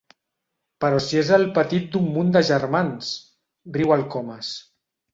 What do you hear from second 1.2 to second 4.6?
és el petit d'un munt de germans! —riu el Comas.